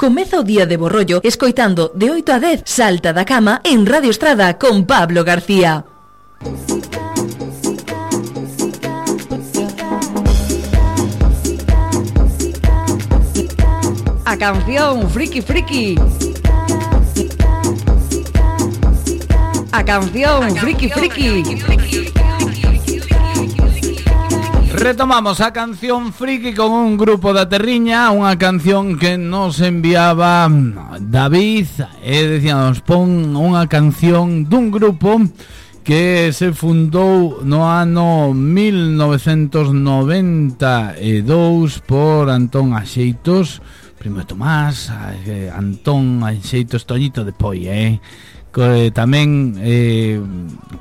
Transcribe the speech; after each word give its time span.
Comeza 0.00 0.40
o 0.40 0.42
día 0.42 0.64
de 0.64 0.78
borrollo 0.78 1.20
escoitando 1.22 1.92
de 1.94 2.10
8 2.10 2.32
a 2.32 2.40
10 2.40 2.62
Salta 2.64 3.12
da 3.12 3.26
Cama 3.26 3.60
en 3.64 3.84
Radio 3.84 4.08
Estrada 4.08 4.56
con 4.56 4.86
Pablo 4.86 5.24
García. 5.28 5.84
A 14.24 14.36
canción 14.38 15.10
Friki 15.10 15.42
Friki. 15.42 16.00
A 19.70 19.84
canción 19.84 20.56
Friki 20.56 20.88
Friki. 20.88 22.09
Retomamos 24.80 25.40
a 25.42 25.52
canción 25.52 26.10
friki 26.10 26.54
con 26.54 26.72
un 26.72 26.96
grupo 26.96 27.36
da 27.36 27.44
Terriña 27.44 28.08
Unha 28.16 28.40
canción 28.40 28.96
que 28.96 29.20
nos 29.20 29.60
enviaba 29.60 30.48
David 30.96 31.68
E 32.00 32.24
decíamos, 32.24 32.80
pon 32.80 33.36
unha 33.36 33.68
canción 33.68 34.48
dun 34.48 34.72
grupo 34.72 35.20
que 35.84 36.32
se 36.32 36.56
fundou 36.56 37.44
no 37.44 37.68
ano 37.68 38.32
1992 38.32 40.56
por 41.84 42.32
Antón 42.32 42.72
Axeitos 42.72 43.60
Primo 44.00 44.24
Tomás, 44.24 44.88
eh, 45.28 45.52
Antón 45.52 46.24
Axeitos 46.24 46.88
Toñito 46.88 47.20
de 47.20 47.36
Poi, 47.36 47.68
eh? 47.68 48.00
tamén 48.96 49.60
eh, 49.60 50.16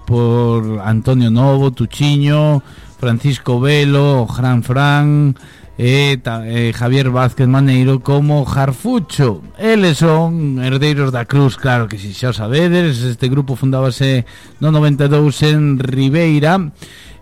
por 0.07 0.79
Antonio 0.79 1.27
Novo, 1.27 1.75
Tuchiño 1.75 2.63
Francisco 2.99 3.59
Velo, 3.59 4.27
Fran 4.27 5.33
e 5.79 6.19
ta, 6.21 6.43
eh, 6.43 6.73
Javier 6.75 7.09
Vázquez 7.09 7.47
Maneiro 7.47 8.01
como 8.03 8.43
Jarfucho. 8.43 9.41
Eles 9.57 9.99
son 9.99 10.59
herdeiros 10.59 11.11
da 11.11 11.23
Cruz, 11.23 11.55
claro 11.55 11.87
que 11.87 11.97
si 11.97 12.11
xa 12.11 12.35
sabedes, 12.35 12.99
este 12.99 13.31
grupo 13.31 13.55
fundábase 13.55 14.27
no 14.59 14.75
92 14.75 15.43
en 15.47 15.79
Ribeira 15.79 16.59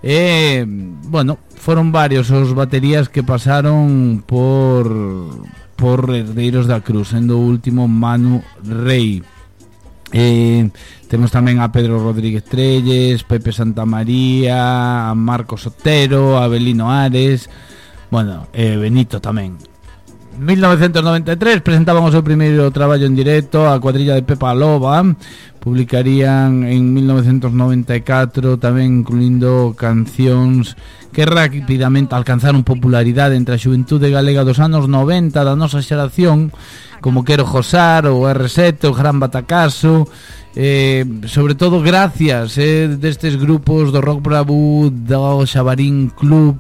e, 0.01 0.65
bueno, 0.65 1.37
foron 1.53 1.93
varios 1.93 2.33
os 2.33 2.57
baterías 2.57 3.09
que 3.09 3.21
pasaron 3.21 4.25
por 4.25 4.89
por 5.77 6.09
herdeiros 6.09 6.65
da 6.65 6.81
Cruz, 6.81 7.13
sendo 7.13 7.37
o 7.37 7.45
último 7.45 7.85
Manu 7.87 8.41
Rey. 8.65 9.21
Eh, 10.15 10.69
temos 11.11 11.31
tamén 11.35 11.59
a 11.59 11.71
Pedro 11.71 11.99
Rodríguez 11.99 12.47
Trelles, 12.47 13.27
Pepe 13.27 13.51
Santa 13.51 13.83
María, 13.83 15.11
a 15.11 15.15
Marco 15.15 15.59
Sotero, 15.59 16.39
a 16.39 16.47
Belino 16.47 16.91
Ares, 16.91 17.51
bueno, 18.09 18.47
eh, 18.55 18.79
Benito 18.79 19.19
tamén. 19.19 19.59
1993 20.37 21.65
presentaban 21.65 22.05
o 22.05 22.13
seu 22.13 22.21
primeiro 22.21 22.69
traballo 22.69 23.09
en 23.09 23.17
directo 23.17 23.65
a 23.65 23.81
cuadrilla 23.81 24.13
de 24.13 24.21
Pepa 24.21 24.53
Loba 24.53 25.01
publicarían 25.57 26.63
en 26.63 26.93
1994 26.93 28.61
tamén 28.61 29.01
incluindo 29.01 29.73
cancións 29.73 30.77
que 31.09 31.25
rapidamente 31.25 32.13
alcanzaron 32.13 32.61
popularidade 32.61 33.33
entre 33.33 33.57
a 33.57 33.61
xuventude 33.61 34.13
galega 34.13 34.45
dos 34.45 34.61
anos 34.61 34.85
90 34.85 35.33
da 35.41 35.57
nosa 35.57 35.81
xeración 35.81 36.53
como 37.01 37.21
Quero 37.25 37.45
Josar, 37.45 38.09
o 38.09 38.25
R7, 38.25 38.89
o 38.89 38.93
Gran 38.93 39.17
Batacaso 39.17 40.05
eh, 40.53 41.05
sobre 41.25 41.53
todo 41.53 41.81
gracias 41.81 42.57
eh, 42.57 42.87
destes 42.87 43.37
grupos 43.37 43.89
do 43.89 44.01
Rock 44.01 44.21
Bravo 44.21 44.89
do 44.89 45.45
Xabarín 45.45 46.13
Club 46.13 46.57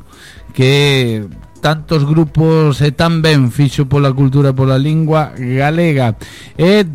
que 0.53 1.25
tantos 1.61 2.05
grupos 2.05 2.81
e 2.81 2.91
tan 2.91 3.21
ben 3.21 3.51
fixo 3.51 3.85
pola 3.85 4.13
cultura, 4.13 4.53
pola 4.53 4.77
lingua 4.77 5.33
galega. 5.35 6.15
E 6.57 6.85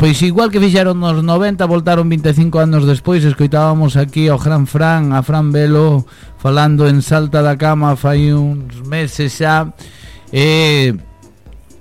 Pois 0.00 0.16
igual 0.24 0.48
que 0.48 0.56
fixeron 0.56 0.96
nos 0.96 1.20
90, 1.20 1.60
voltaron 1.68 2.08
25 2.08 2.56
anos 2.56 2.88
despois, 2.88 3.20
escoitábamos 3.20 4.00
aquí 4.00 4.32
ao 4.32 4.40
Gran 4.40 4.64
Fran, 4.64 5.12
a 5.12 5.20
Fran 5.20 5.52
Velo, 5.52 6.08
falando 6.40 6.88
en 6.88 7.04
Salta 7.04 7.44
da 7.44 7.60
Cama 7.60 8.00
fai 8.00 8.32
uns 8.32 8.80
meses 8.80 9.36
xa, 9.36 9.68
e 10.32 10.96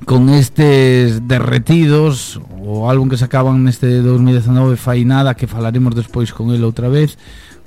con 0.03 0.27
estes 0.35 1.23
derretidos 1.31 2.43
o 2.59 2.91
álbum 2.91 3.07
que 3.07 3.15
sacaban 3.15 3.63
neste 3.63 4.01
2019 4.03 4.75
fai 4.75 5.07
nada 5.07 5.37
que 5.37 5.47
falaremos 5.47 5.95
despois 5.95 6.33
con 6.33 6.51
ele 6.51 6.65
outra 6.65 6.89
vez 6.89 7.13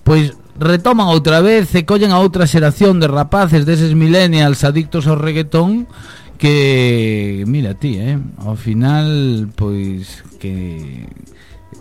pois 0.02 0.34
retoman 0.58 1.08
outra 1.08 1.40
vez 1.40 1.72
e 1.74 1.84
collen 1.88 2.12
a 2.12 2.20
outra 2.20 2.46
xeración 2.46 3.00
de 3.00 3.08
rapaces 3.08 3.64
deses 3.64 3.96
millennials 3.96 4.64
adictos 4.64 5.08
ao 5.08 5.16
reggaetón 5.16 5.88
que, 6.36 7.44
mira 7.46 7.78
ti, 7.78 8.02
eh, 8.02 8.18
ao 8.42 8.58
final, 8.58 9.46
pois, 9.54 10.26
que 10.42 11.06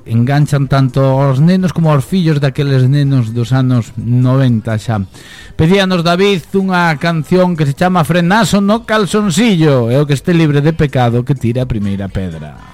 enganchan 0.05 0.67
tanto 0.67 1.01
aos 1.01 1.41
nenos 1.41 1.73
como 1.73 1.89
aos 1.89 2.05
fillos 2.05 2.37
daqueles 2.37 2.85
nenos 2.89 3.33
dos 3.33 3.53
anos 3.53 3.93
90 3.97 4.77
xa. 4.77 5.01
Pedíanos 5.57 6.05
David 6.05 6.45
unha 6.57 6.93
canción 6.97 7.57
que 7.57 7.65
se 7.65 7.77
chama 7.77 8.05
Frenazo 8.05 8.61
no 8.61 8.85
calzoncillo, 8.85 9.89
é 9.89 9.97
o 9.97 10.05
que 10.05 10.17
este 10.17 10.33
libre 10.33 10.61
de 10.61 10.73
pecado 10.73 11.25
que 11.25 11.37
tira 11.37 11.65
a 11.65 11.69
primeira 11.69 12.09
pedra. 12.09 12.57
Ah, 12.57 12.71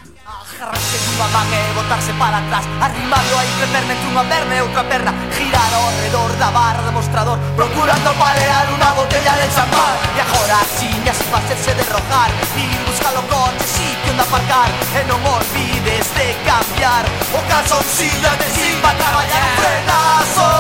Agárrate, 0.58 1.67
botarse 1.88 2.14
para 2.14 2.38
atrás 2.38 2.66
Arrimarlo 2.82 3.40
a 3.40 3.44
crecerme 3.58 3.94
entre 3.96 4.08
unha 4.12 4.24
perna 4.28 4.54
e 4.56 4.62
outra 4.62 4.84
perna 4.84 5.12
Girar 5.32 5.72
ao 5.72 5.88
redor 6.04 6.32
da 6.36 6.52
barra 6.52 6.84
do 6.84 6.92
mostrador 6.92 7.40
Procurando 7.56 8.12
palear 8.20 8.68
unha 8.76 8.92
botella 8.92 9.34
de 9.40 9.48
champán. 9.56 9.96
E 10.16 10.20
agora 10.20 10.60
siñas 10.76 11.20
facerse 11.32 11.72
derrojar 11.80 12.30
Ir 12.60 12.76
buscar 12.84 13.16
o 13.16 13.24
coche, 13.32 13.64
sitio 13.64 14.12
onde 14.12 14.24
aparcar 14.28 14.68
eh, 14.68 15.00
E 15.00 15.02
non 15.08 15.24
olvides 15.24 16.08
de 16.12 16.28
cambiar. 16.44 17.04
O 17.32 17.40
calzoncillo 17.48 18.32
de 18.36 18.48
ir 18.68 18.76
para 18.84 19.00
traballar 19.00 19.48
Frenazo 19.56 20.52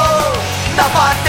da 0.77 0.88
parte 0.94 1.26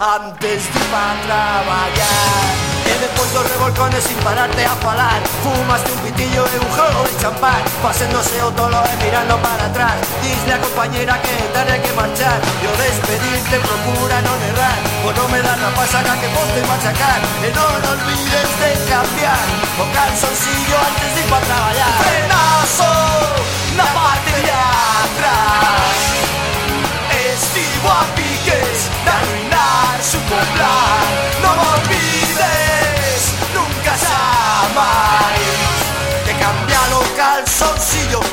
antes 0.00 0.72
de 0.72 0.78
ir 0.78 0.86
para 0.90 1.20
traballar 1.26 2.74
E 2.84 2.94
despois 3.00 3.32
dos 3.32 3.50
revolcones 3.50 4.04
sin 4.04 4.16
pararte 4.18 4.64
a 4.64 4.76
falar. 4.76 5.20
Fumaste 5.42 5.90
un 5.90 5.98
pitillo 6.04 6.44
e 6.44 6.58
un 6.60 6.70
juego 6.70 7.00
de 7.08 7.16
champán. 7.20 7.62
Paséndose 7.82 8.36
o 8.42 8.50
tolo 8.52 8.82
e 8.84 8.94
mirando 9.02 9.38
para 9.40 9.66
atrás. 9.66 9.96
Disle 10.20 10.52
a 10.52 10.58
compañera 10.58 11.18
que 11.24 11.34
tarde 11.54 11.80
que 11.80 11.92
marchar. 11.96 12.38
E 12.62 12.66
o 12.68 12.74
despedirte 12.76 13.56
procura 13.64 14.20
non 14.20 14.38
errar. 14.52 14.78
O 15.08 15.10
non 15.16 15.26
me 15.32 15.40
dar 15.40 15.58
la 15.58 15.72
pasaca 15.72 16.12
que 16.20 16.28
ponte 16.28 16.60
machacar 16.68 17.20
E 17.40 17.48
non 17.56 17.80
olvides 17.88 18.50
de 18.60 18.70
cambiar. 18.84 19.44
O 19.80 19.84
calzoncillo 19.88 20.76
antes 20.76 21.10
de 21.16 21.20
ir 21.24 21.28
para 21.32 21.44
traballar 21.48 21.93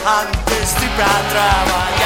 antes 0.05 0.79
de 0.79 0.85
ir 0.85 0.91
para 0.91 1.29
traballar 1.29 2.00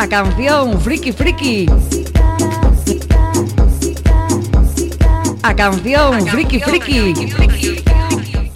a 0.00 0.08
canción 0.08 0.80
Friki 0.80 1.12
Friki. 1.12 1.66
A 5.42 5.54
canción 5.54 6.26
Friki 6.26 6.58
Friki. 6.58 7.24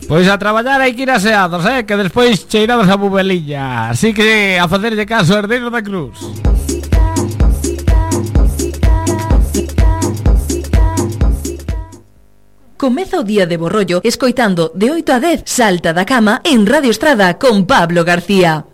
Pois 0.09 0.27
a 0.29 0.39
traballar 0.39 0.81
hai 0.81 0.97
que 0.97 1.05
ir 1.05 1.13
aseados, 1.13 1.61
eh? 1.69 1.85
Que 1.85 2.01
despois 2.01 2.49
cheirados 2.49 2.89
a 2.89 2.97
bubeliña 2.97 3.93
Así 3.93 4.17
que 4.17 4.57
a 4.57 4.69
facerlle 4.69 5.05
caso 5.05 5.37
a 5.37 5.45
herdeiro 5.45 5.69
da 5.69 5.85
cruz 5.85 6.17
Comeza 12.85 13.19
o 13.19 13.25
día 13.25 13.47
de 13.47 13.57
borrollo 13.57 14.03
escoitando 14.05 14.71
de 14.75 14.91
8 14.91 15.15
a 15.15 15.19
10 15.19 15.43
Salta 15.47 15.95
da 15.97 16.05
cama 16.05 16.43
en 16.45 16.67
Radio 16.67 16.91
Estrada 16.91 17.39
con 17.41 17.65
Pablo 17.65 18.05
García. 18.05 18.67